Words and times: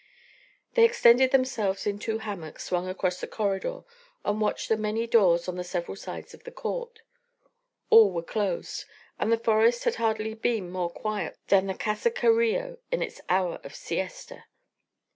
They 0.73 0.83
extended 0.83 1.29
themselves 1.29 1.85
in 1.85 1.99
two 1.99 2.17
hammocks 2.17 2.63
swung 2.63 2.87
across 2.89 3.21
the 3.21 3.27
corridor 3.27 3.83
and 4.25 4.41
watched 4.41 4.67
the 4.67 4.75
many 4.75 5.05
doors 5.05 5.47
on 5.47 5.57
the 5.57 5.63
several 5.63 5.95
sides 5.95 6.33
of 6.33 6.43
the 6.43 6.51
court. 6.51 7.03
All 7.91 8.11
were 8.11 8.23
closed, 8.23 8.85
and 9.19 9.31
the 9.31 9.37
forest 9.37 9.83
had 9.83 9.97
hardly 9.97 10.33
been 10.33 10.71
more 10.71 10.89
quiet 10.89 11.37
than 11.49 11.67
the 11.67 11.75
Casa 11.75 12.09
Carillo 12.09 12.79
in 12.91 13.03
its 13.03 13.21
hour 13.29 13.59
of 13.63 13.75
siesta. 13.75 14.45